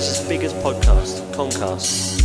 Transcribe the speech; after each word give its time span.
Asia's 0.00 0.26
biggest 0.26 0.56
podcast. 0.64 1.20
Concast. 1.34 2.19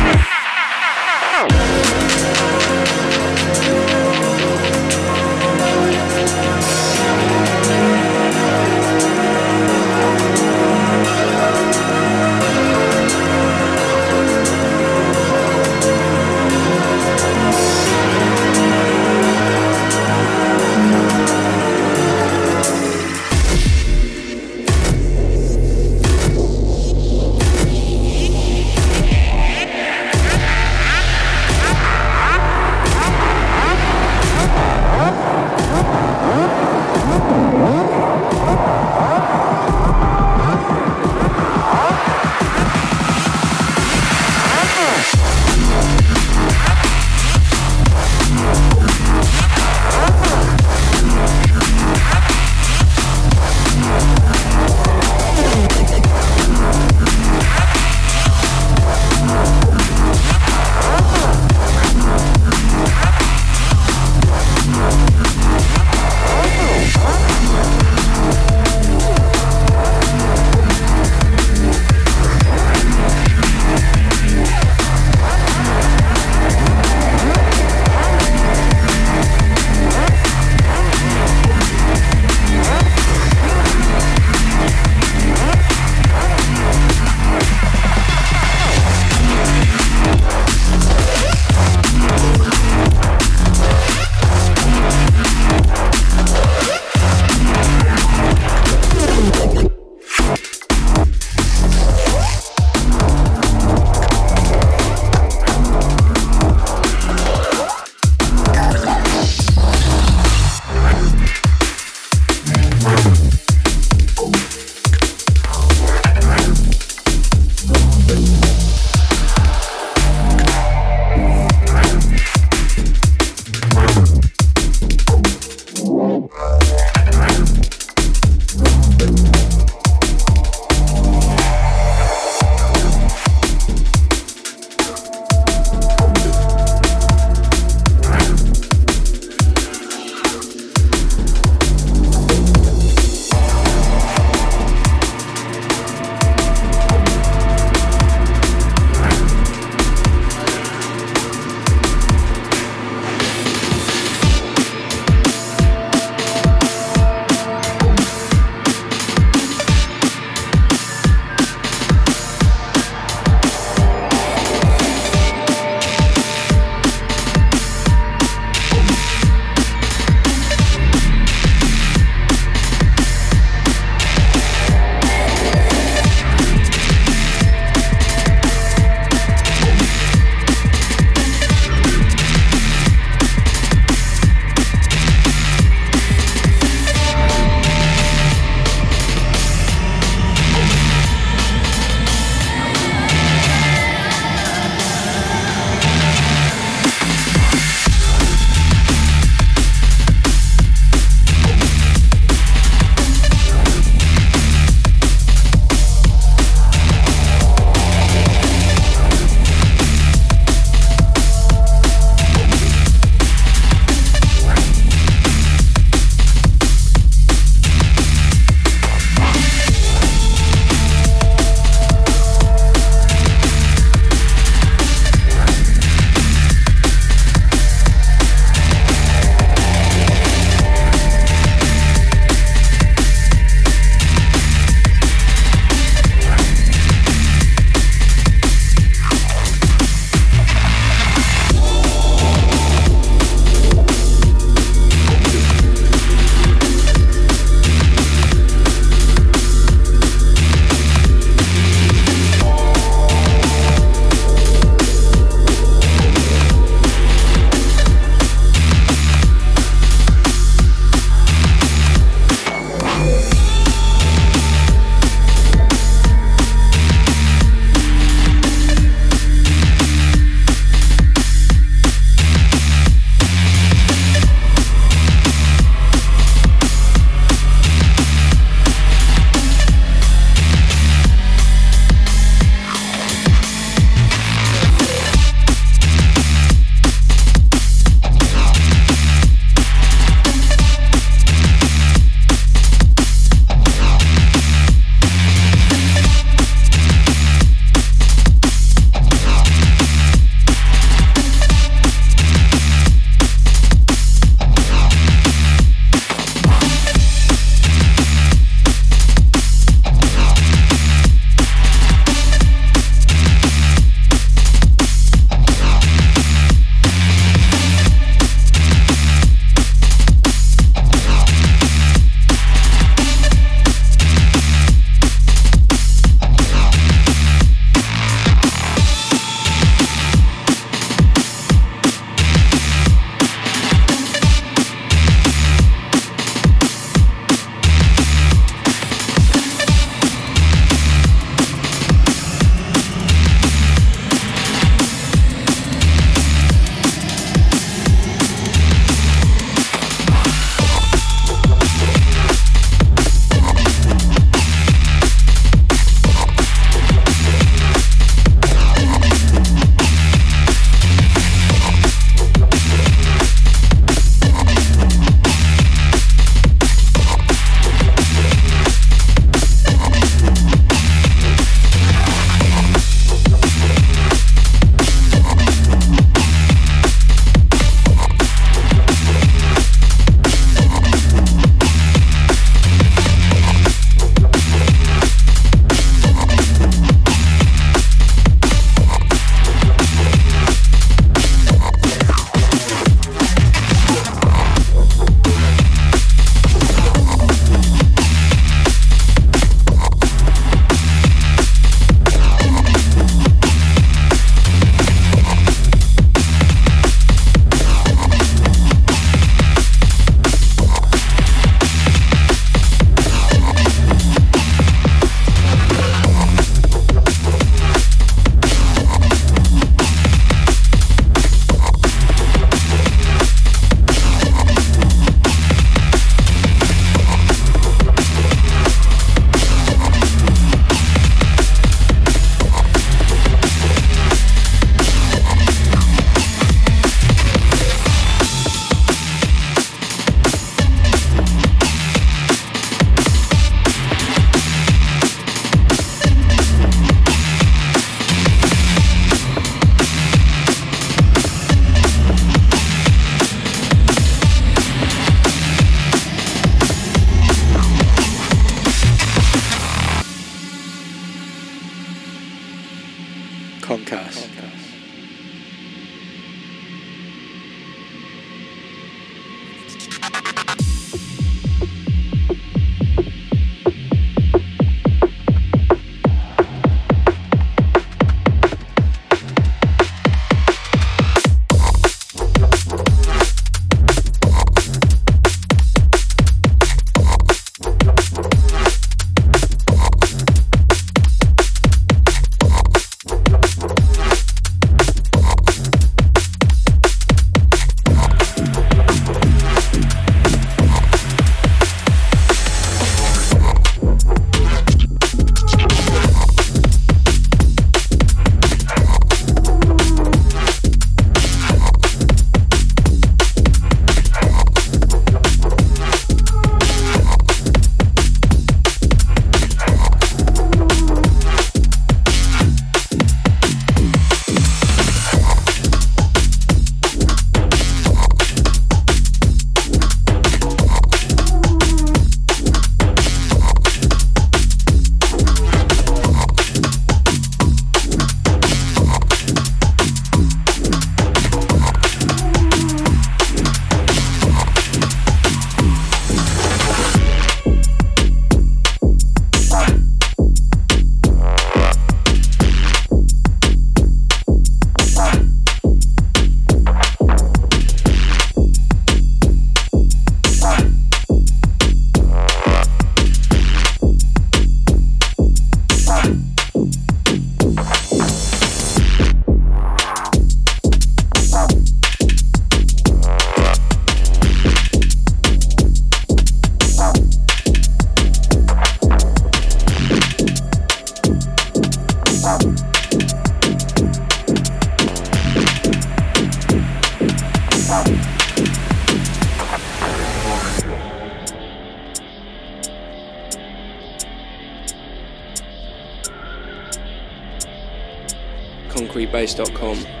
concretebase.com. 598.71 600.00